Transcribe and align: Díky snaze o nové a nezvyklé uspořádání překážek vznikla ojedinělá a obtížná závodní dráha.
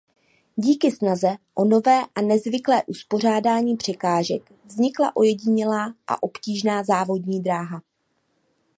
Díky 0.55 0.91
snaze 0.91 1.27
o 1.55 1.65
nové 1.65 2.01
a 2.15 2.21
nezvyklé 2.21 2.83
uspořádání 2.87 3.77
překážek 3.77 4.51
vznikla 4.65 5.15
ojedinělá 5.15 5.93
a 6.07 6.23
obtížná 6.23 6.83
závodní 6.83 7.41
dráha. 7.43 7.81